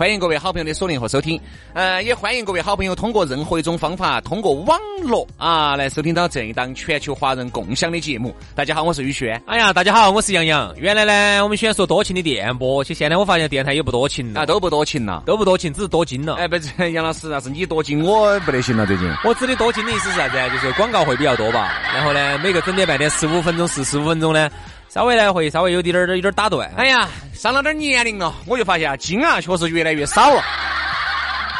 [0.00, 1.38] 欢迎各位好朋友的锁定和收听，
[1.74, 8.34] 呃，也欢迎各位好朋友通过任何一种方法，通过网络啊来收听到这一档全球华人共享的节目。
[8.54, 9.38] 大家好，我是宇轩。
[9.46, 10.74] 哎呀，大家好，我是杨洋。
[10.78, 16.36] 原来呢，我们喜欢说多情的电波，其实现在我发现电台也不多情了，啊，都不多情了，都不多情，只是多金了。
[16.36, 19.06] 哎，不是， 杨老师，那是你多金，我不得行了，最近。
[19.22, 20.38] 我指的多金的意思是啥子？
[20.50, 21.78] 就是广告会比较多吧。
[21.92, 24.48] 然后呢，每个整点半点十五分钟、四十五分钟呢。
[24.92, 26.68] 稍微呢会稍微有点儿有点打断。
[26.76, 30.42] 哎呀，上了点年龄了，我就发现啊，精啊确实越来越少了，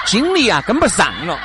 [0.05, 1.39] 精力啊跟不上了。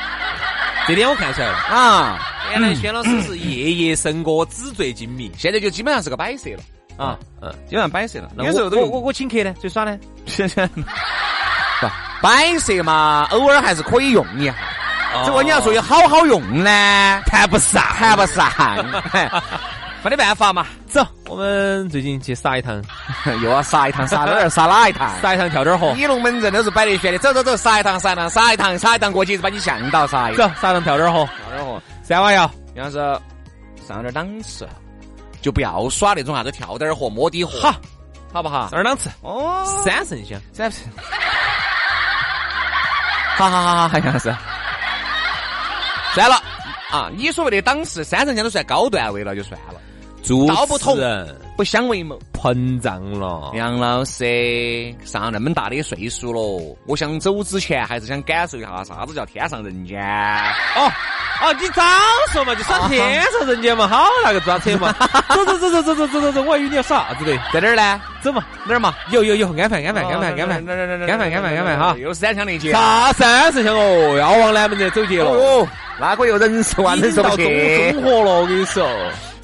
[0.88, 2.20] 这点我看出来了啊。
[2.52, 7.18] 原来轩老师是夜夜笙歌，纸醉金迷，现在就基本上是个摆设了啊。
[7.42, 8.32] 嗯，基本上摆设了。
[8.38, 9.96] 有时候我我我请客呢，最耍呢。
[11.82, 11.88] 不，
[12.22, 14.56] 摆设嘛，偶尔还是可以用一下。
[15.24, 18.52] 只不过你要说有好好用呢，谈不上，谈不上。
[20.04, 22.82] 没得办法嘛，走，我们最近去撒一趟，
[23.44, 24.50] 又要撒一趟，撒哪儿？
[24.50, 25.12] 撒哪一趟？
[25.22, 25.92] 撒一趟跳点河。
[25.94, 30.36] 你龙门阵都是摆得悬的，走走走，撒一趟，撒一趟，撒一趟，撒一趟过去，把你向导撒一。
[30.38, 31.82] 走，撒一趟跳点河，跳点河。
[32.02, 32.98] 三娃要，要是
[33.86, 34.66] 上点档次，
[35.42, 37.76] 就不要耍那种啥子跳点河、摸底河，好，
[38.32, 38.70] 好不好？
[38.70, 39.10] 上点档次。
[39.20, 40.82] 哦，三圣乡，三圣。
[43.36, 44.34] 好好好好，好像是。
[46.14, 46.42] 算了
[46.90, 49.82] 啊，你所谓的档次，三圣乡都算高段位了，就算了。
[50.48, 50.98] 道不同，
[51.56, 53.52] 不相为谋，膨胀了。
[53.56, 60.02] 杨老师上那么大的岁数了，我想走之前还是想感受一下啥子叫天上人间。
[60.76, 60.92] 哦
[61.42, 61.84] 哦，你早
[62.32, 64.94] 说嘛，就耍天上人间嘛，好那个抓车嘛。
[65.28, 68.02] 走走走走走走走走走，我还以为你要耍啥子的，在哪儿呢？
[68.22, 68.96] 走嘛，哪儿嘛？
[69.12, 71.96] 有有有，安排安排安排安排安排安排安排哈。
[72.00, 72.72] 又是三枪连接。
[72.72, 74.18] 啥三十枪哦？
[74.18, 75.30] 要往南门这走去了。
[75.30, 75.68] 哦，
[76.00, 77.92] 那个又人是万人受不去。
[77.92, 78.88] 中和了，我跟你说。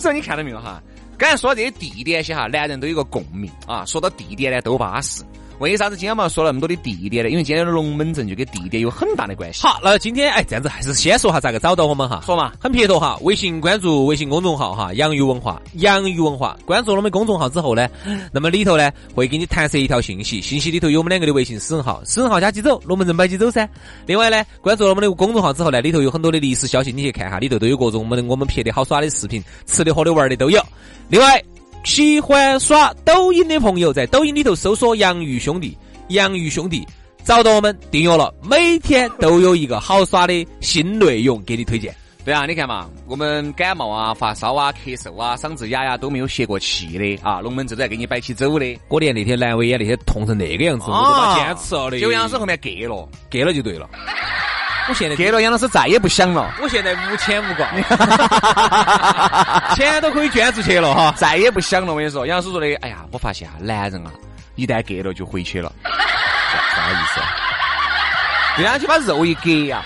[0.02, 0.82] 所以你看到没有哈？
[1.18, 3.86] 刚才说到这些地点些哈，男人都有个共鸣啊。
[3.86, 5.24] 说到地点呢，都巴适。
[5.70, 7.30] 为啥子今天我们要说那么多的地点呢？
[7.30, 9.62] 因为今天的龙门阵就跟地点有很大的关系。
[9.62, 12.24] 好，那今天哎，这样子还是先说下咋个找到我们哈。
[12.26, 13.16] 说嘛，很撇脱哈。
[13.22, 16.58] 微信关注微信公众号哈，洋芋文化，洋芋文化。
[16.66, 17.88] 关注了我们公众号之后呢，
[18.34, 23.70] 那么里头呢会给你弹射一条信息，信息里头有我们两个的微信私人号，私人号加起走，龙门阵摆起走噻。
[24.08, 30.60] 另外呢，关注了我们的公众号之后呢，里头有很多的历史消息，你去看哈，里头都有各种我们的我们拍的好耍的视频，吃的喝的玩的都有。
[31.08, 31.40] 另外。
[31.84, 35.78] 喜欢耍抖音的朋友，在抖音里头搜索“洋芋兄弟”，
[36.10, 36.88] 洋芋兄弟
[37.24, 41.94] 找到我们订阅了，每天都有一个好耍的新内容给你推荐。
[42.24, 48.80] 对啊，你看嘛，我们感冒啊、发烧啊、咳嗽啊、嗓子哑呀都没有歇过气的啊，龙门阵在给你摆起走的。
[48.88, 52.00] 过年那天阑尾炎那些痛成那个样子，我都把坚持了的。
[52.00, 53.90] 就杨老师后面给了，给了就对了。
[54.92, 57.66] 我现在给了杨老师再也不想了，我现在无牵无挂，
[59.74, 61.94] 钱都可以捐出去了哈，再也不想了。
[61.94, 64.12] 我跟你说，杨老师说的，哎呀，我发现啊，男人啊，
[64.56, 67.22] 一旦给了就回去了，啥意思？
[68.58, 69.82] 对啊，就把肉一割呀，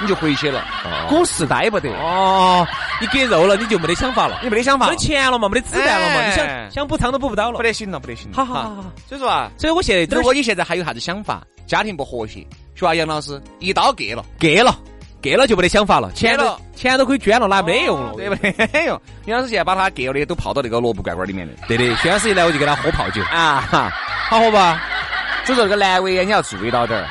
[0.00, 0.64] 你就回去了，
[1.08, 1.88] 股市待不得。
[1.90, 2.66] 哦，
[3.00, 8.32] 你割肉了，你就没得想法了，你没得想法，没钱了嘛，没得子弹了嘛，你想想补仓都补不到了，不得行了，不得行。
[8.32, 12.44] 好好好好，所以说啊，所以我现在，如果你现在还有啥子想法，家庭不和谐。
[12.74, 14.74] 是吧，杨老师，一刀割了，割了，
[15.22, 18.86] 割了就没得想法了，钱了钱都可以捐了，那没用了，对不对？
[18.86, 19.00] 用。
[19.26, 21.94] 杨老师现在把他割了的都泡到那个萝卜罐罐里面的，对的。
[21.96, 23.90] 薛老师一来我就给他喝泡酒啊，哈
[24.28, 24.82] 好喝吧？
[25.44, 27.06] 所以说这个阑尾炎你要注意到点儿，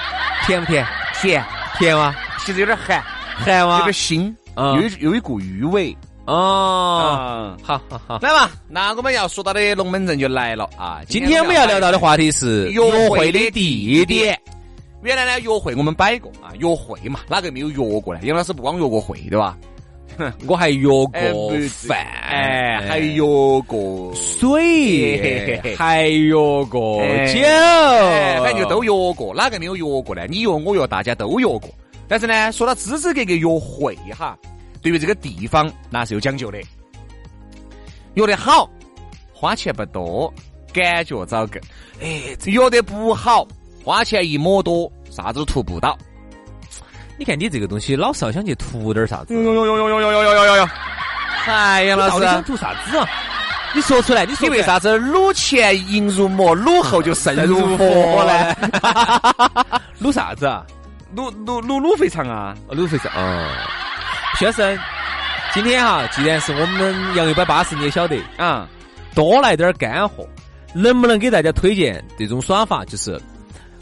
[0.46, 0.86] 甜不甜？
[1.14, 1.44] 甜，
[1.78, 2.16] 甜吗？
[2.46, 3.04] 其实有点寒，
[3.36, 3.80] 寒吗？
[3.80, 5.96] 有点腥，又又有一股鱼味。
[6.26, 11.02] 哦，好好好，来吧，那我们要说到的龙门阵就来了啊！
[11.08, 12.80] 今天我们要聊到的话题是约
[13.10, 14.40] 会的地点。
[15.02, 18.20] 原来呢，约会我们摆过啊，约会嘛，哪个没有约过呢？
[18.24, 19.58] 杨老师不光约过会，对吧？
[20.48, 21.10] 我还约过
[21.70, 21.98] 饭，
[22.86, 23.22] 还约
[23.66, 26.34] 过水，还约
[26.66, 27.40] 过酒，
[28.44, 29.34] 反正就都约过。
[29.34, 30.26] 哪个没有约过呢？
[30.28, 31.70] 你约我约，大家都约过。
[32.10, 34.38] 但是呢，说到支支格格约会哈，
[34.82, 36.60] 对于这个地方那是有讲究的。
[38.16, 38.70] 约得好，
[39.32, 40.34] 花钱不多，
[40.74, 41.60] 感觉找够。
[42.02, 43.48] 哎，这约得不好，
[43.90, 45.98] 花钱一抹多，啥子都涂不到。
[47.18, 49.34] 你看你这个东西，老是要想去涂点啥子？
[49.34, 50.70] 哟哟哟哟哟哟哟哟哟哟！
[51.48, 53.10] 哎呀，老到底想师，图啥子啊？
[53.74, 54.62] 你说出来，你说你为？
[54.62, 58.56] 啥子卤前淫如魔，卤后就肾如佛呢？
[60.00, 60.64] 卤啥子啊？
[61.16, 62.54] 卤卤卤卤肥肠啊！
[62.70, 63.12] 卤肥肠。
[63.16, 63.50] 哦，
[64.38, 64.78] 先生，
[65.52, 68.68] 今天哈，既然是我们杨一百八十，你也晓得，啊，
[69.16, 70.28] 多来点儿干货，
[70.76, 72.86] 能不能给大家推荐这种耍法？
[72.86, 73.20] 就是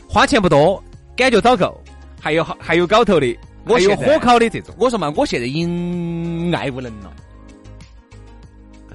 [0.07, 0.83] 花钱不多，
[1.15, 1.83] 感觉找够，
[2.21, 4.73] 还有还有搞头的，还有我现在火烤的这种。
[4.79, 7.11] 我说嘛，我现在已经爱无能了。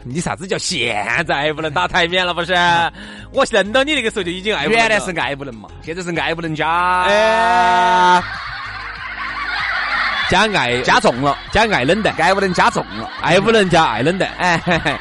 [0.05, 1.73] 你啥子叫现在不能？
[1.73, 2.35] 打台面了？
[2.35, 2.55] 不是，
[3.33, 4.89] 我认到你那个时候就已经爱不能了。
[4.89, 8.23] 原来是爱无能嘛，现在是爱不能加哎。
[10.29, 10.81] 加爱。
[10.83, 13.09] 加重了，加爱冷淡，爱不能加重了。
[13.21, 14.99] 爱不能加爱冷淡，哎，嘿嘿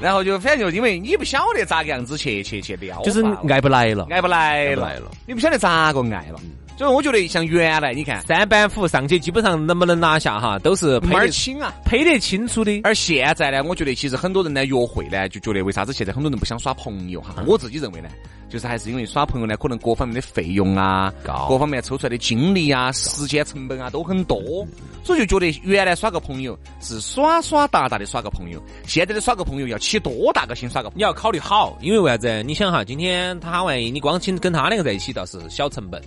[0.00, 4.06] 然后就反正就因为你不晓得咋个样子去去去撩，就是爱不来了。
[4.10, 6.40] 爱不来了，来了，你不晓得咋个爱了。
[6.80, 11.74] 所以我觉得像原来你看三板斧上去基本上能不能拿下哈，都是门儿配得清啊。
[11.84, 12.80] 配得清楚的。
[12.84, 17.34] 而现在呢，我觉得其实很多人呢约会呢，就觉得为啥子现在很多人不想耍朋友哈？
[17.46, 18.08] 我自己认为呢，
[18.48, 21.12] 就是还是因为耍朋友呢，可能各方面的费用啊，
[21.50, 24.66] 各方面抽出来的精力啊、时间成本啊都很多，
[25.04, 30.96] 所以就觉得原来耍个朋友是耍耍达达的耍个朋友，现在的耍个朋友要起多大个心耍个朋友？
[30.96, 32.42] 你要考虑好，因为为啥子？
[32.42, 36.00] 你想哈，今天他万一你光请跟他两个在一起，倒是小成本。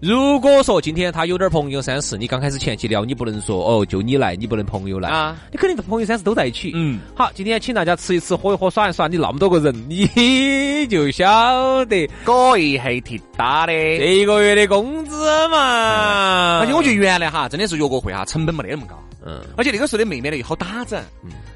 [0.00, 5.10] 如果说今天他有点朋友三四，你刚开始前期聊，你不能说哦，就你来，你不能朋友来。
[5.10, 5.36] 啊。
[5.52, 6.72] 你肯定朋友三四都在一起。
[6.74, 12.08] 嗯，好，今天请大家吃一吃，喝一喝，耍一耍，你那么多个人，你就晓得。
[12.24, 13.72] 搞一黑铁打的。
[13.74, 15.18] 这一个月的工资
[15.48, 16.60] 嘛。
[16.60, 18.98] 而且我觉得原来哈，真的是约个会哈，成本没得那么高。
[19.22, 20.98] 嗯，而且那个时候的妹妹呢又好打整，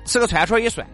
[0.04, 0.86] 吃个串串也算，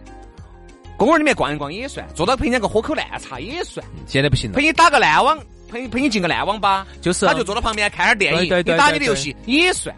[0.95, 4.55] 公园里面逛一逛也算，坐到陪你两个喝口烂茶也算，现在不行了。
[4.55, 5.37] 陪，你打个烂网，
[5.71, 9.95] 陪陪你进个烂网吧，就是啊他就坐到旁边看点电影，对对对你打你的游戏也算。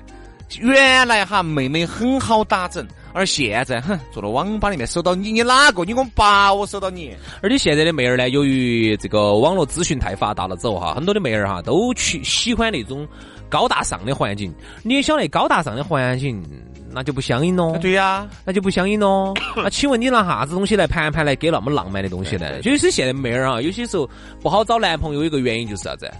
[0.59, 5.83] 原来哈妹妹很好打整，而现在哼坐到网吧里面搜到你，你哪个？
[5.83, 7.11] 你给我把我搜到你，
[7.41, 13.07] 而且现在的妹儿呢，由于这个网络资讯太发达了之后哈，很多的妹儿哈都去喜欢那种
[13.53, 14.51] 高大上的环境。
[14.81, 16.44] 你也晓得高大上的环境，
[16.91, 17.77] 那就不相应喽。
[17.79, 19.31] 对呀，那就不相应喽。
[19.55, 22.59] 那 请问你拿啥子东西来盘盘来给那么浪漫的东西呢？
[22.63, 24.09] 就是现在妹儿啊，有些时候
[24.41, 26.11] 不好找男朋友，一个原因就是啥子？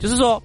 [0.00, 0.42] 就是说，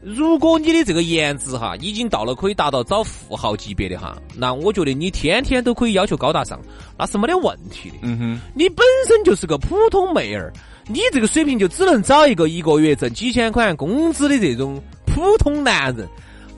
[0.00, 6.58] 如果你的这个颜值哈已经到了可以达到找富豪级别的哈，那我觉得你天天都可以要求高大上，
[6.98, 7.96] 那是没得问题的。
[8.00, 10.50] 嗯哼，你本身就是个普通妹儿，
[10.88, 14.82] 你这个水平就只能找一个一个月挣几千块钱工资的这种
[15.16, 16.06] 普通男人，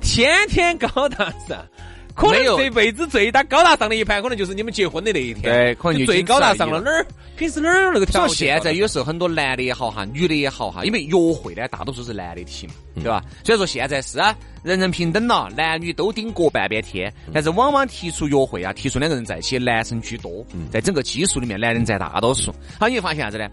[0.01, 1.65] 天天高大上。
[2.13, 5.43] 可能这辈子最大高大上的一盘，可能就是你们结婚的那一天。
[5.43, 7.07] 对可能就最高大上了，哪儿
[7.37, 8.35] 平时哪儿有那个条件？
[8.35, 13.23] 现在有时候很多男的也好哈，女的也好哈，因为约会呢，大多数是男的提嘛，嗯对吧？
[13.45, 22.53] 所以说现在是啊，人人平等了，男女都顶各半边天，嗯但是往往提出约会啊，提出两个人在一起，男生居多，嗯在整个基数里面，男人占大多数。
[22.81, 23.49] 好，你会发现啥子呢？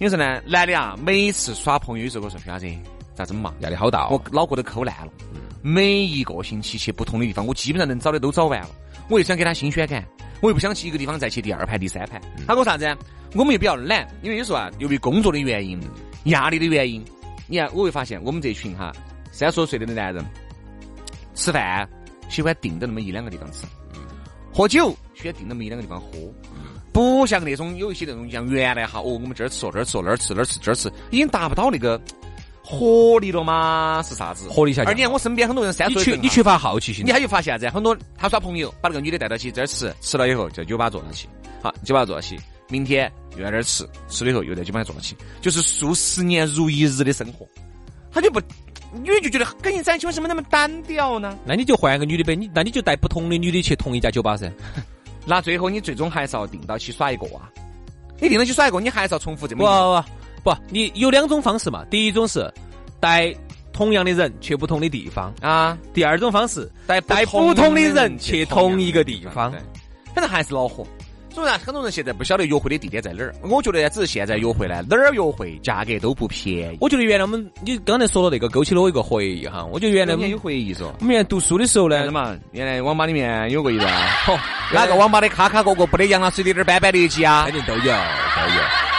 [0.00, 2.66] 有时候呢，男的啊，每次耍朋友，有时候我说徐小子
[3.14, 3.54] 咋整嘛？
[3.60, 4.22] 压力好大我哦。
[4.32, 5.12] 脑壳都抠烂了。
[5.62, 8.70] 每一个星期去不同的地方，我基本上能找的都找完了。
[9.08, 10.04] 我又想给他新鲜感，
[10.40, 12.20] 我又不想去一个地方再去第二盘、第三盘。
[12.46, 12.84] 他说啥子？
[13.34, 15.80] 我们又比较懒，因为有时候啊，由于工作的原因、
[16.24, 17.04] 压力的原因，
[17.46, 18.92] 你看我会发现我们这群哈
[19.30, 20.24] 三十多岁的男人，
[21.34, 21.88] 吃饭
[22.28, 23.66] 喜欢定到那么一两个地方吃，
[24.52, 26.08] 喝酒喜欢定那么一两个地方喝。
[26.92, 31.98] 不像那种有一些那种像原来哈，哦，我们这儿吃哦，这儿吃哦，那儿吃那儿吃这儿吃，已经达不到那个
[32.72, 34.02] 活力了吗？
[34.04, 34.48] 是啥子？
[34.48, 37.68] 活力下降而你看我身边很多人三岁你缺乏好奇心你，还有发现啥子？
[37.68, 41.28] 很多他耍朋友，把那个女的带到起这儿吃，吃了以后在酒吧坐到起，
[41.62, 42.38] 好，酒吧坐到起，
[42.68, 47.46] 明天又在这儿吃，吃了以后又在酒吧坐到起，就是数十年如一日的生活，
[48.10, 48.40] 他就不，
[48.92, 51.38] 女的就觉得跟你在一起为什么那么单调呢？
[51.44, 54.50] 那你就换个女的呗，你那你就带不同的女的去同一家酒吧噻。
[55.24, 57.48] 那最后你最终还是要定到起耍一个啊，
[58.18, 60.08] 你定到起耍一个，你还是要重复这么一不不，
[60.70, 61.84] 你有两种方式嘛。
[61.90, 62.52] 第一种是
[63.00, 63.34] 带
[63.72, 69.52] 同样的人去不同的地方，啊，第二种方式带带不同的人去同一个地方。
[70.14, 70.86] 反正还是恼火。
[71.34, 73.34] 所以呢，很多人现在不晓得约会的地点在哪儿。
[73.42, 76.78] 我觉得呢，只是现在约会呢，哪儿约会价格都不便宜。
[76.80, 79.64] 我觉得原来我们你刚才说了那个勾起了我一个回忆哈。
[79.72, 83.90] 我觉得原来我们有回忆说，我们原来读书的时候呢，嘛，原来网吧里面有过一段，
[84.26, 84.38] 嚯
[84.72, 87.54] 哪个网吧的卡卡角角不得杨老师的点儿斑斑的迹啊肯？
[87.54, 87.92] 定都有都有。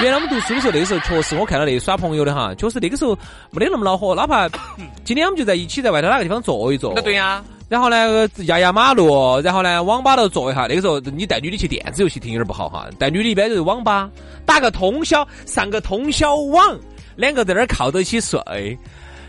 [0.02, 3.16] 原来我们读书的时候，那个时候确实我看到那耍朋友的哈，确实那个时候
[3.52, 4.50] 没得那么恼火，哪怕
[5.06, 10.68] 今天我们就在一起在外头哪个地方坐一坐，那对呀，然后呢压压马路，然后呢网吧头坐一下。
[10.68, 14.08] 那个时候你带女的去电子游戏厅有点不好哈，带女的一般就是网吧
[14.46, 16.80] 打个通宵，上个通宵网，
[17.16, 18.78] 两个在那儿靠到一起睡。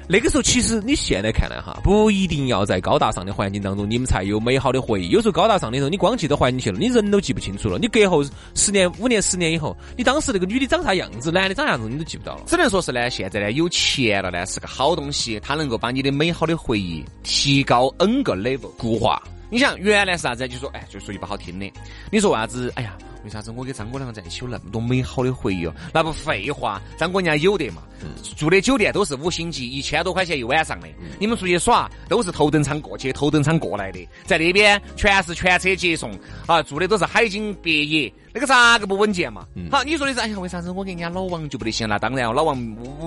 [0.06, 5.08] 那个时候，其实你现在看来哈，不一定要在高大上的环境当中，你们才有美好的回忆。
[5.08, 7.78] 有时候高大上的时候，你光记得环境去了，你人都记不清楚了。
[7.78, 8.22] 你隔后
[8.54, 12.42] 十年、五年、十年以后，你当时那个女的长啥样子，男的长啥样子，你都记不到了。
[12.46, 19.22] 只能说是呢，现在呢有钱了呢是个好东西，它能够把你的美好的回忆提高 N 个 level 固化。
[19.50, 20.46] 你想原来是啥子？
[20.46, 21.72] 就说哎，就说句不好听的，
[22.10, 22.70] 你说为啥子？
[22.76, 22.94] 哎呀。
[23.24, 25.74] 为啥子我跟张哥两个在一起有那么多美好的回忆哦？
[25.92, 27.82] 那不废话，张哥人家有的嘛，
[28.36, 30.86] 住的酒店都是五星级，一千多块钱一晚上的。
[31.18, 36.12] 你们出去耍都是头等舱过去，头等舱过来的，在那边全是全车接送
[36.46, 38.12] 啊，住的都是海景别野。
[38.36, 39.46] 那个咋个不稳健嘛？
[39.70, 41.88] 好，你说的是哎呀，为啥子我跟人家老王就不得行？
[41.88, 42.60] 那当然，老王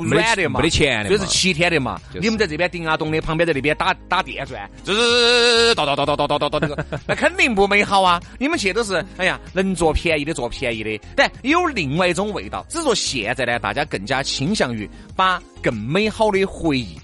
[0.05, 1.99] 软的嘛，没得钱的，就是七天的嘛。
[2.13, 8.21] 你们在这边顶啊咚的，旁边在那边打打电钻，就是叨叨叨叨叨叨叨叨这个，那肯定不美好啊！
[8.39, 12.63] 你们去都是哎呀，能坐便宜的做便宜的，但有另外一种味道。
[12.69, 16.95] 只是说现在呢，大家更加倾向于把更美好的回忆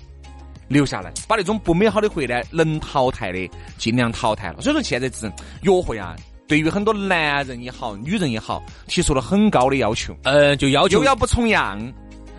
[0.68, 4.62] 留下来，把那种不美好的回忆呢，能淘汰的尽量淘汰了。
[4.62, 5.32] 所以说现在是
[5.64, 6.16] 约会啊。
[6.46, 10.16] 对于很多男人也好，女人也好，提出了很高的要求。
[10.24, 11.82] 呃，就要求又要不重样，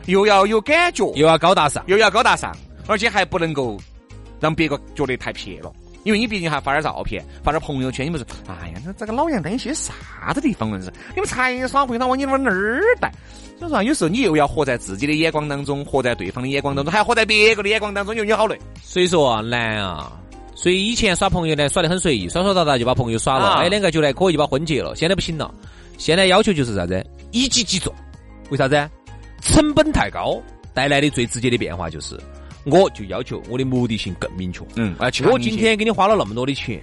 [0.07, 2.55] 又要有感觉，又要高大上，又要高大上，
[2.87, 3.81] 而且还不能够
[4.39, 5.73] 让别个觉得太撇了。
[6.05, 8.27] 因为你毕竟还发点照片，发点朋友圈，你们说？
[8.47, 10.71] 哎呀，那这个老杨担心啥子地方？
[10.81, 10.93] 是？
[11.15, 13.13] 你们才耍回他往你往那儿带？
[13.59, 18.59] 所以说，有时候你又要活在自己的眼光当中，活在对方的眼光当中，还要活在别个的眼光当中，就你好累。
[18.83, 20.13] 所以说啊，难啊。
[20.55, 24.95] 所以以前耍朋友呢，耍得很随意，耍耍打打就把朋友耍了，哎，两个就来可以就把婚结了。
[24.95, 25.53] 现在不行了，
[25.99, 27.05] 现在要求就是啥子？
[27.33, 27.93] 一击即中。
[28.51, 28.89] 为啥子？
[29.41, 30.41] 成本太高，
[30.73, 32.19] 带来的最直接的变化就是，
[32.65, 34.61] 我就要求我的目的性更明确。
[34.77, 34.95] 嗯，
[35.31, 36.81] 我今天给你花了那么多的钱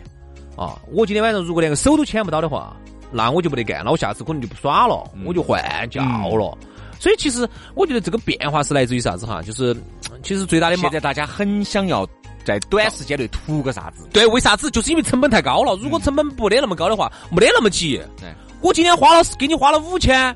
[0.55, 2.75] 啊，我今天晚上如果连个手都牵不到的话，
[3.11, 6.57] 那我就不得干了，我下次可能就不耍了，我就换教了。
[6.99, 9.41] 所以其实我觉得这个变化是来自于啥子哈？
[9.41, 9.75] 就是
[10.23, 12.07] 其实最大的现在大家很想要。
[12.43, 14.07] 在短时间内图个啥子？
[14.11, 14.71] 对，为啥子？
[14.71, 15.75] 就是因为成本太高了。
[15.75, 18.01] 如果成本不得那么高的话，没得那么急。
[18.61, 20.35] 我今天花了，给你花了五千，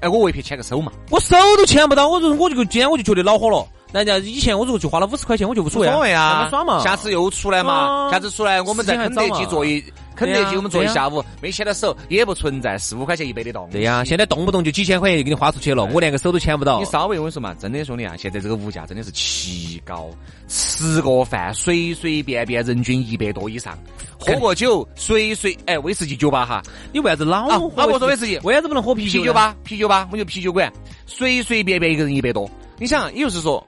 [0.00, 2.08] 哎，我未必牵个手嘛，我手都牵不到。
[2.08, 3.66] 我说，我就今天我就觉得恼火了。
[3.96, 6.80] 人家以前我如果就花了五十块钱，我就无所谓啊，耍嘛。
[6.80, 9.82] 下次又出来嘛，下次出来我们在肯德基坐一。
[10.14, 16.78] 肯德基我们坐一下午，没牵到手，也不存在四五块钱一杯的动对呀，现在动不动就几千块钱就给你花出去了，我连个手都牵不到。
[16.78, 20.08] 你稍微我跟你说嘛，真的兄弟啊，现在这个物价真的是奇高，
[20.48, 23.78] 吃个饭随随便便人均一百多以上，
[24.18, 26.62] 喝个酒随随哎威士忌酒吧哈，
[26.94, 28.38] 你为啥子老喝不说威士忌？
[28.38, 29.20] 为啥子不能喝啤酒？
[29.20, 30.72] 啤酒吧，啤酒吧，我就啤酒馆，
[31.04, 32.50] 随随便便一个人一百多。
[32.78, 33.62] 你想，也就是说，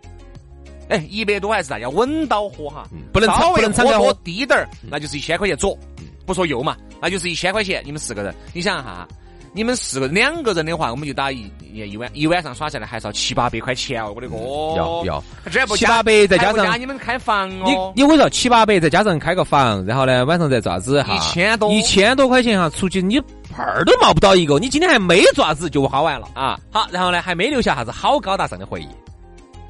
[0.88, 5.78] 哎，一百多还是大家稳到喝哈，不能超，不能超喝低点儿，那就是一千块钱左。
[6.24, 7.82] 不说右嘛，那就是一千块钱。
[7.86, 9.08] 你们四个人，你想哈，
[9.54, 14.12] 你们四个两个人的话，我们就打一一晚一晚上耍下来，还是要七八百块钱哦。
[14.14, 14.36] 我的哥，
[14.76, 17.92] 要要，这不七八百再加上你们开房哦。
[17.94, 21.14] 你你我说七八百再加上开个房，然后呢晚上再咋子哈？
[21.14, 23.18] 一千多，一千多块钱哈，出去你
[23.50, 24.58] 泡儿都冒不到一个。
[24.58, 26.60] 你今天还没爪子就花完了啊？
[26.70, 28.88] 好，然后呢还没留下啥子好高大上的回忆。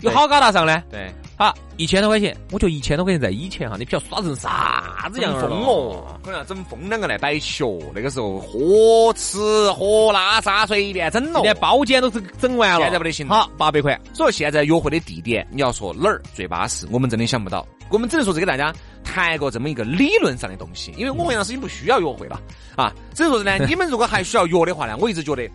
[0.00, 0.83] 有好高大上呢？
[0.90, 7.78] 对，好一千多块钱，我觉得一千多块钱在以前哈，你不要耍成啥子样疯哦，可能要整疯两个来摆起哦。
[7.95, 9.38] 那个时候喝吃
[9.73, 13.26] 喝拉撒随便整了，连包间都是整完了，现在不得行。
[13.28, 13.99] 好，八百块。
[14.12, 17.67] 所以现在约会的地点，你要说哪儿最巴适，我们真的想不到。
[17.90, 22.40] 我们只能说是给大家谈个这么一个理论上的东西，因为我们杨老师已经不需要约会了
[22.76, 22.93] 啊。
[23.14, 25.49] 只能说呢， 你们如果还需要约的话呢，我一直觉得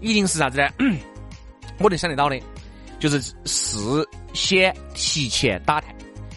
[0.00, 0.68] 一定是啥子呢？
[1.78, 2.38] 我能想得到的。
[3.00, 5.92] 就是事先提前打探，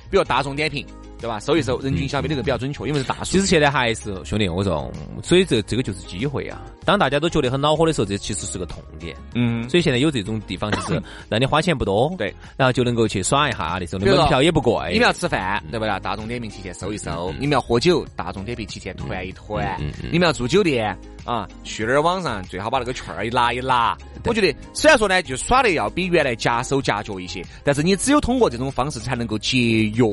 [0.09, 0.87] 比如大众点评，
[1.23, 1.39] 对吧？
[1.39, 3.23] 搜一搜人均消费这个比较准确，因为是大数。
[3.23, 4.91] 其实现在还是兄弟，我说，
[5.23, 6.61] 所以这这个就是机会啊。
[6.83, 9.15] 当大家都觉得很恼火的时候，这其实是个痛点。
[9.33, 9.69] 嗯。
[9.69, 14.73] 所以现在有这种地方，就是 让你花钱不多，对，然后就能够去耍一下那时候，门票也不贵。
[14.91, 15.99] 你们要吃饭，对不对？
[16.01, 19.63] 大众点评提前搜一搜；你们要喝酒，大众点评提前团一团；
[20.11, 20.93] 你们要住酒店。
[21.25, 23.97] 啊，去那儿网上最好把那个券儿一拿一拿。
[24.25, 29.57] 我觉得虽然说呢，就耍的要比原来夹手夹脚一些，但是你只有通过这种方式才能够节
[29.95, 30.03] 约，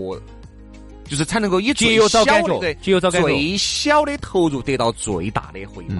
[1.10, 5.96] 就是才能够以节约找感觉，节约找感觉，最小的投入得到最大的回报。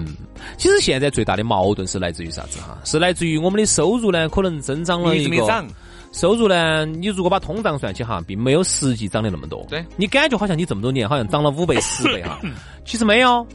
[0.57, 2.77] 其实现在最大的矛盾是来自于啥子哈？
[2.85, 5.65] 是来自于我们的收入呢，可能增长了一个
[6.13, 9.65] 收入呢，你如果把通胀算起哈，并没有实际涨的那么多。
[9.69, 12.39] 对你感觉好像你这么多年好像涨了五倍十倍哈，
[12.85, 13.45] 其实没有。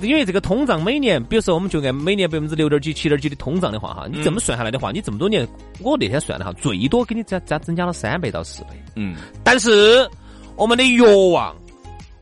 [0.00, 5.46] 因为这个通胀每年，比如说我们就按每年百分之六点几、七点几的通胀的话，哈，你这么算下来的话，你这么多年，
[5.78, 8.70] 我那天算的哈，最多给你加加增加了三倍到四倍。
[8.96, 9.14] 嗯。
[9.44, 10.08] 但是
[10.56, 11.54] 我们的欲望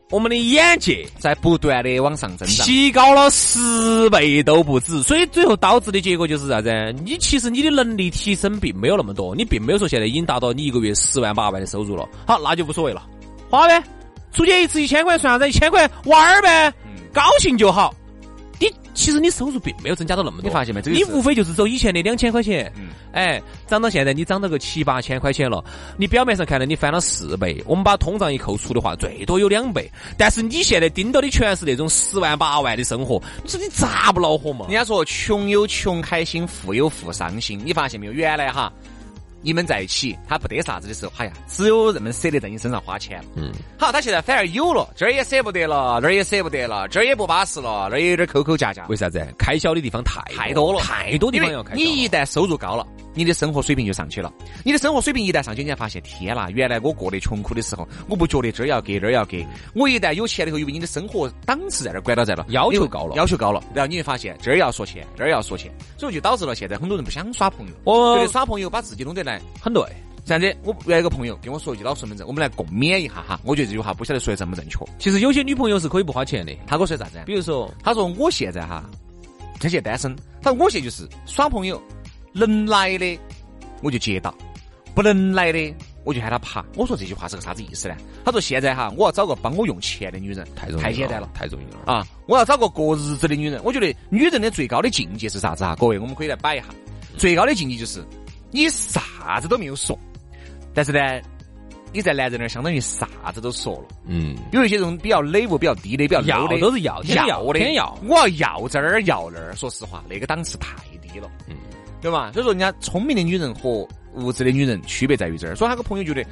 [0.09, 2.65] 我们的眼界在不断的往上增长。
[2.67, 6.69] 提高了十倍都不止，所以最后导致的结果就是啥子？
[7.05, 12.07] 你其实你的能力提升并没有那么多，你并没有说现在已经达到你一个月十万八万的收入了。
[12.27, 13.07] 好，那就无所谓了，
[13.49, 13.81] 花呗，
[14.33, 15.47] 出去一次一千块算啥子？
[15.47, 16.73] 一千块玩儿呗，
[17.13, 17.93] 高兴就好。
[18.61, 20.79] 你其实你收入并没有增加到那么多，你发现没？
[20.83, 25.65] 这个你无非就是走以前的两千块钱，嗯哎，涨到现在你涨到个七八千块钱了，
[25.97, 34.75] 你表面上看来你翻了四倍，我们把通胀一扣除的话，最多有两倍，但是你现在盯到的全是那种十万八万的生活，你说你咋不恼火嘛人？
[34.75, 37.59] 家说穷有穷开心，富有富伤心。
[37.65, 38.11] 你发现没有？
[38.11, 38.71] 原来哈，
[39.41, 43.29] 你们在一起，他不得啥子的时候，哎呀，只有那么舍得在你身上花钱了。
[43.35, 48.85] 嗯，好，他现在反而有了，这儿也舍不得了，那儿也舍不得了，这儿也不巴适了，那儿也有点抠抠夹夹。
[48.87, 49.25] 为啥子？
[49.37, 51.75] 开销的地方太太多了，太多地方要开销。
[51.75, 54.33] 你一旦收入高了，你的生活水平就上去了。
[54.63, 59.45] 你的生活水平一旦上去，你才发现，天啦，原来我过得穷苦的时候，我不觉得这儿要给那儿要给。
[59.73, 69.41] 我一旦有钱了以后，因为你的生活档次在那儿管到在了，要求高了要求高了，然后你会发现这儿要说钱，这儿要说钱，所以就导致了现在很多人不想耍朋友，我觉得耍朋友把自己弄得来。
[69.61, 69.83] 很对，
[70.25, 73.39] 这样子，我原来一个朋友跟我说一句老实门子，我们来共勉一下哈。
[73.43, 74.79] 我觉得这句话不晓得说的正不正确。
[74.99, 77.21] 其实有些女朋友是可以不花钱的，他跟我说啥子？
[77.25, 78.83] 比如说他说我现在哈，
[79.59, 81.81] 他现在单身，他说我现在就是耍朋友，
[82.33, 83.19] 能来的
[83.81, 84.33] 我就接到，
[84.93, 85.73] 不能来的
[86.03, 86.65] 我就喊他爬。
[86.75, 87.95] 我说这句话是个啥子意思呢？
[88.25, 91.29] 他说现在哈，我要找个帮我用钱的女人，太容易太简单了。
[91.33, 91.79] 太容易了。
[91.85, 92.05] 啊！
[92.27, 93.61] 我要找个过日子的女人。
[93.63, 95.75] 我觉得女人的最高的境界是啥子哈？
[95.79, 96.65] 各位，我们可以来摆一下。
[97.17, 98.03] 最高的境界就是
[98.51, 99.97] 你啥子都没有说，
[100.73, 100.99] 但是呢，
[101.93, 103.95] 你在男人那儿相当于啥子都说了。
[104.05, 107.59] 嗯，有一些这种比较 level 比较低的、比较 low 的，都是要天要的，
[108.07, 109.55] 我要要这儿要那儿。
[109.55, 111.55] 说实话，那个档次太低了，嗯，
[112.01, 112.31] 对吧？
[112.33, 115.55] 所以说，人家聪明的女人和无知的女人区别在于这儿。
[115.55, 116.25] 所以他个朋友觉得，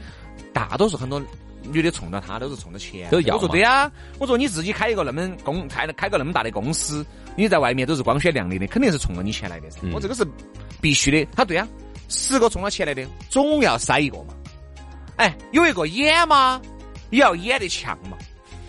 [0.52, 1.22] 大多数很多
[1.64, 3.08] 女的冲到他都是冲着钱。
[3.12, 9.80] 我说都要嘛对呀，我说你自己开一个那么公开开个那么大的公司，你在外面都是光鲜亮丽的，肯定是冲着你钱来的噻。
[9.84, 10.26] 嗯我这个是
[10.82, 11.26] 必须的。
[11.36, 11.68] 他对呀，
[12.08, 14.34] 十个冲到钱来的，总要塞一个嘛。
[15.18, 16.62] 哎，有一个演嘛？
[17.12, 18.17] 也要演得强嘛。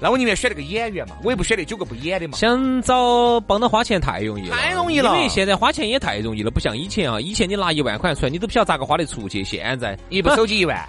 [0.01, 2.37] 那我宁愿选那个演员嘛，我也不选那九个不演的嘛。
[2.39, 9.45] 想找帮他花钱太容易了，太容易了因为现在花钱也太容易了，不像以前啊，以前你拿一万块出来，你都不晓得咋个花得出去。
[9.45, 10.89] 现在 一部手机一万，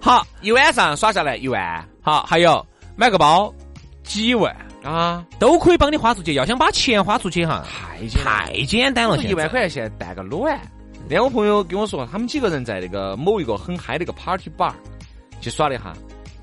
[0.00, 2.64] 好一晚上耍下来一万好，还有
[2.96, 3.52] 买个包
[4.02, 6.34] 几万啊，都可以帮你花出去。
[6.34, 9.16] 要想把钱花出去哈，太简单了太简单了。
[9.22, 10.60] 一万块钱现在办个卵。
[11.04, 14.72] 那天我朋友跟我说，他们几个人在那个某一个很嗨的一个 party bar
[15.40, 15.92] 去耍了一下，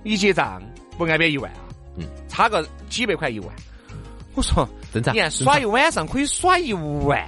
[0.03, 0.61] 一结账
[0.97, 1.66] 不挨边一万啊，
[1.97, 3.49] 嗯，差个几百块一万。
[4.35, 7.27] 我说，正常你看耍一晚上可以耍一万，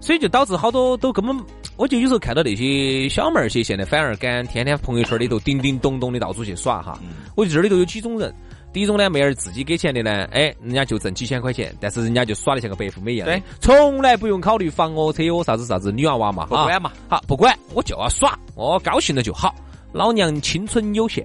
[0.00, 1.36] 所以就导致好多都根本，
[1.76, 6.98] 我就有时候看到那些小妹儿些，现在反而敢天天朋友圈里头叮叮咚咚的到处去耍哈。
[7.36, 8.34] 我觉得这里头有几种人，
[8.72, 19.54] 第一种呢，妹儿自己给钱的呢，哎，人家就挣几千块钱，但是人家就耍的像个白富美一样对，从来不用考虑房哦、车哦、啥子啥子女娃娃嘛，不管嘛啊，好不管，我就要耍，我高兴了就好。
[19.92, 21.24] 老娘青春有限。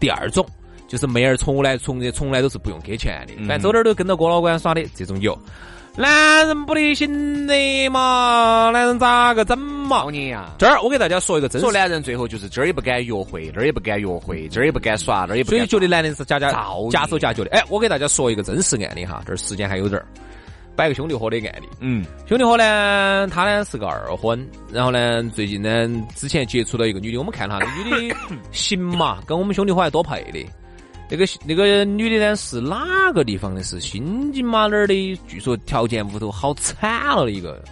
[0.00, 0.44] 第二种
[0.92, 5.36] 就是妹儿从来从从来都是不用给钱的，反正走哪儿都跟着郭老倌耍的这种有。
[5.96, 10.10] 男人不得行的嘛，男人咋个整嘛造？
[10.10, 10.50] 孽呀！
[10.58, 15.60] 这儿我给大家说一个真实，说男人最后就是这儿也不敢约会，那儿也不敢约会，这儿也不敢耍，那儿也不敢。
[15.60, 17.50] 所以觉得男人是假假造假手假脚的。
[17.52, 20.06] 哎，我给大家说一个真实案例哈，这儿时间还有点儿，
[20.76, 21.68] 摆个兄弟伙的案例。
[21.80, 28.16] 嗯，兄弟伙呢，他呢是个二婚，然后呢，最近呢，之前接触到一个女的，我们看哈，那女的
[28.52, 30.42] 行嘛，跟我们兄弟伙还多配的。
[31.12, 33.62] 那个那个女的呢是哪个地方的？
[33.62, 35.20] 是新津马那儿的？
[35.28, 37.62] 据说条件屋头好惨了的一个。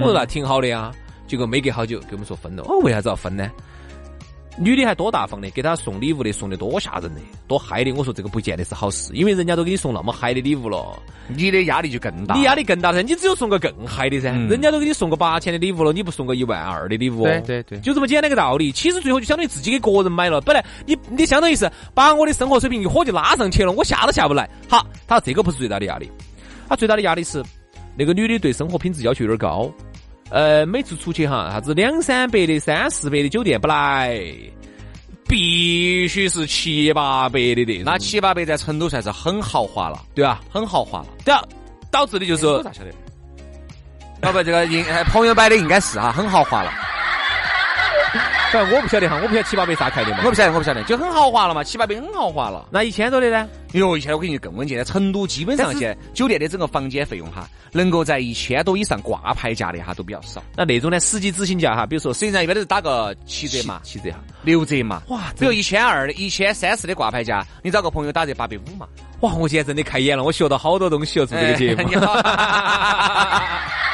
[0.00, 0.92] 我说那挺好的呀，
[1.28, 2.64] 结果没隔好久给我们说分了。
[2.64, 3.48] 哦，为啥子要分呢？
[4.60, 7.92] 女的还多大方的，给他送礼物的送的多吓人的，多嗨的。
[7.92, 12.34] 我说这个不见得是好事，因为人家都给你送那么嗨的礼物了，你的压力就更大。
[12.34, 17.24] 你压力更大噻，你只有送个更嗨的噻，嗯人家都给你送个八千的礼物了，你不送个一万二的礼物、哦？
[17.24, 18.72] 对对对就这么简单个道理。
[18.72, 24.48] 其实最后就相当于自己给个人买了，本来你你相当于是把我的生活水平一火就拉上去了，我下都下不来。
[24.68, 26.10] 好，他说这个不是最大的压力，
[26.68, 27.42] 他最大的压力是
[27.96, 29.70] 那个女的对生活品质要求有点高，
[30.30, 34.20] 呃，每次出去哈，啥子两三百的、三四百的酒店不来，
[35.26, 40.40] 必须是七八百的的那七八百在成都算是很豪华了，对吧？
[40.50, 41.06] 很豪华了。
[41.24, 41.42] 对啊，
[41.90, 42.90] 导致的就是 我咋晓得？
[44.22, 46.72] 要不这个应哎朋友摆的应该是哈，很豪华了。
[48.52, 50.18] 反正我不晓得哈，我不晓得七八百咋开的嘛。
[50.24, 52.66] 我不晓得，我不晓得，就很豪华了嘛，七八百很豪华了。
[52.70, 53.46] 那一千多的呢？
[53.72, 60.42] 哟，一千我跟你更稳健，在成都基本上现在酒店的整个房间费用哈，能够在一千多以上挂牌价的哈都比较少。
[60.56, 63.80] 那那种呢，实际执行价哈，比如说实际上一般都是打个七折嘛。
[63.84, 64.18] 七折哈。
[64.42, 65.02] 六折嘛。
[65.08, 68.86] 哇比如一千二、一千三四的挂牌价，你找个朋友打折八百五嘛。
[69.20, 71.82] 哇，我今天真的开眼了，我学到好多东西哦，做这个节目。
[72.22, 73.42] 哎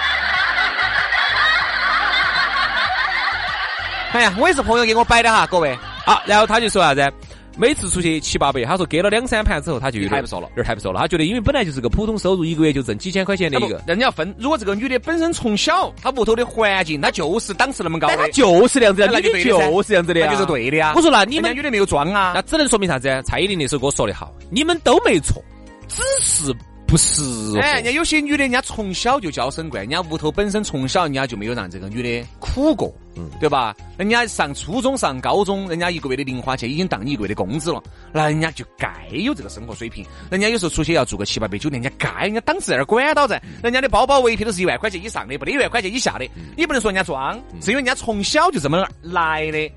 [4.14, 5.76] 哎呀，我也是朋友给我摆的哈，各位。
[6.04, 7.12] 啊，然后他就说啥子？
[7.56, 11.00] 每次出去七八百，他说给了两三盘之后，他就有点太不说了有点太不说了。
[11.00, 14.32] 他觉得，因为本来就是个普通收入，一个月就挣几千块钱的一个，人家要分。
[14.38, 20.92] 如果这个女的本身从小她屋头的环境，她就是档次那么高的，他就是这样子的，那就你就是这样子的呀，那就是对的呀。
[20.94, 23.20] 我说那你们女的没有装啊那，只能说明啥子？
[23.24, 25.42] 蔡依林那首歌说的好，你们都没错，
[25.88, 26.54] 只是
[26.86, 27.20] 不适
[27.52, 27.58] 合。
[27.60, 33.74] 哎，人家有些女的，人家从小就娇生惯，人家屋头本身从小人家就没有让这个女的苦过，嗯对吧？
[33.96, 40.04] 人家上初中、上高中，人家一个月的零花钱已经当你一个月的工资了，那人家就该有这个生活水平。
[40.30, 49.70] 人家有时候出去要住个七八百酒店，人家该，人家档次在那儿管到在，人家的包包围皮都是一万块钱以上的，不得一万块钱以下的，你不能说人家装，是因为人家从小就这么来的。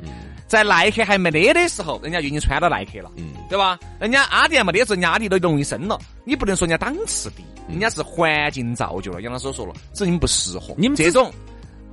[0.48, 3.12] 在耐克还没得的时候，人家就已经穿到耐克了，
[3.50, 3.78] 对吧？
[4.00, 6.00] 人家阿迪还没得时候，人家阿迪都容易升了。
[6.24, 9.22] 你不能说人家档次低，人家是环境造就了。
[9.22, 10.74] 杨老师说了，只是你们不适合。
[10.78, 11.30] 你们这种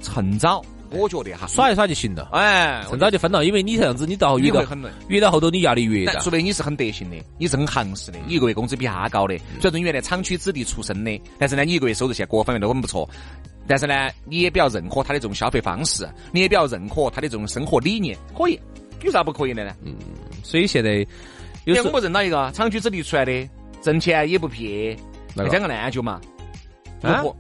[0.01, 4.89] 趁早，我觉得哈，耍一耍就行了，哎，趁早就分了，因为你这样子，你到越到你会很累。
[5.09, 6.31] 越到后头，你压力越大但除。
[6.31, 13.09] 非你是很德行的，你是很行实的，你一个月工资比他高的，嗯虽然说你原来厂区子弟出身的，但是呢，你一个月收入现在各方面都很不错。
[13.67, 18.61] 但是呢，你也比较认可他的这种消费方式，你也比较认可他的这种生活理念，可以，
[19.03, 19.75] 有啥不可以的呢？
[19.85, 19.95] 嗯
[20.43, 21.07] 所以现在
[21.65, 23.49] 有因为我们认到一个厂区子弟出来的，
[23.81, 24.95] 挣钱也不撇，
[25.35, 26.21] 那个讲个烂就嘛，
[27.01, 27.37] 啊如果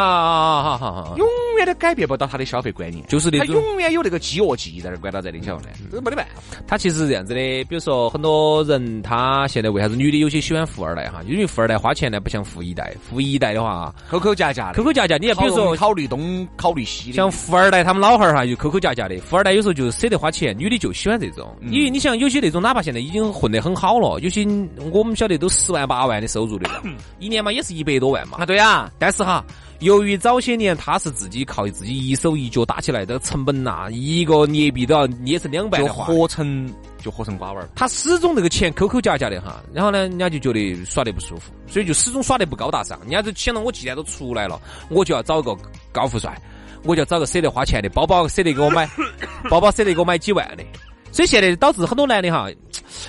[0.00, 1.26] 啊啊好好好，永
[1.56, 5.68] 远都改变不到他的消费观念，就是那种永远有那个饥饿记忆在那儿关到在里，晓得吗？
[5.92, 6.42] 这没得办法。
[6.66, 11.20] 他其实是这样子的，比如说很多人他现在为啥子女的有些喜欢富二代哈？
[11.28, 21.56] 因为富二代花钱呢不像富一代，富一代的话抠抠夹夹的，抠抠夹夹，你要比如说考虑东考虑西的，像富二代他们老汉儿哈就抠抠夹夹的，富二代有时候就舍得花钱，女的就喜欢这种。
[21.60, 24.44] 嗯因为你想有些那种哪怕现在已经混得很好了，有些
[24.92, 26.82] 我们晓得都十万八万的收入的了，
[27.20, 28.46] 一年嘛也是一百多万嘛啊，。
[28.46, 29.44] 对呀，但是哈，
[29.84, 37.68] 由于早些年他是自己靠自己一手一脚打起来的，成本呐、一个捏币都要捏成两百就的话，合成就合成瓜娃儿。
[37.76, 42.98] 他始终这个钱抠抠夹夹的哈，然后呢，人家就觉得耍得不舒服，所以就始终耍得不高大上。
[43.02, 45.54] 人家就想到我既然都出来了，我就要找个
[45.92, 46.34] 高富帅，
[46.82, 48.88] 我就要找个舍得花钱的，包包舍得给我买，
[49.50, 50.64] 包包舍得给我买几万的。
[51.12, 52.48] 所以现在导致很多男的哈，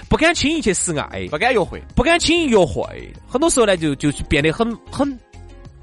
[0.07, 2.85] 不敢轻易去示爱，不敢约会，不敢轻易约会，
[3.27, 5.17] 很多时候呢就就变得很很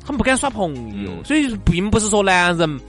[0.05, 1.11] 很不敢耍朋友。
[1.13, 2.81] 嗯所以并不是说男人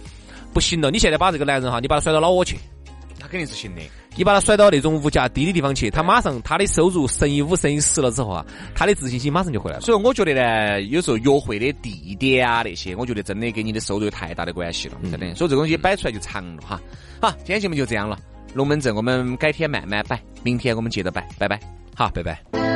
[0.54, 2.58] 不行了，你现在把这个男人哈，你把他甩到老窝去，
[3.20, 3.82] 他肯定是行的。
[4.16, 8.46] 你把他甩到那种物价低的地方去，他马上他的收入乘以五、乘以十了之后啊，
[8.76, 9.82] 他的自信心马上就回来了。
[9.82, 15.34] 所以我觉得呢，有时候约会的地点啊那些，我觉得真的跟你的收入有太大的关系了，真的。
[15.34, 16.80] 所以这个东西摆出来就长了哈。
[17.20, 18.20] 好，今天节目就这样了，
[18.54, 21.60] 龙门阵我们改天慢慢摆，明天我们接着摆，拜拜。
[21.96, 22.73] 好，拜拜。